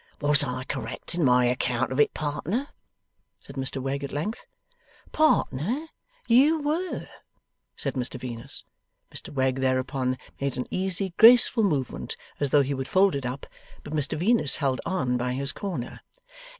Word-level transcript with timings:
'Was 0.19 0.43
I 0.43 0.63
correct 0.63 1.13
in 1.13 1.23
my 1.23 1.45
account 1.45 1.91
of 1.91 1.99
it, 1.99 2.11
partner?' 2.15 2.69
said 3.39 3.55
Mr 3.55 3.79
Wegg 3.79 4.03
at 4.03 4.11
length. 4.11 4.47
'Partner, 5.11 5.89
you 6.27 6.59
were,' 6.59 7.05
said 7.75 7.93
Mr 7.93 8.19
Venus. 8.19 8.63
Mr 9.13 9.31
Wegg 9.31 9.57
thereupon 9.57 10.17
made 10.39 10.57
an 10.57 10.65
easy, 10.71 11.13
graceful 11.17 11.61
movement, 11.63 12.15
as 12.39 12.49
though 12.49 12.63
he 12.63 12.73
would 12.73 12.87
fold 12.87 13.13
it 13.13 13.27
up; 13.27 13.45
but 13.83 13.93
Mr 13.93 14.17
Venus 14.17 14.55
held 14.55 14.81
on 14.87 15.17
by 15.17 15.33
his 15.33 15.51
corner. 15.51 16.01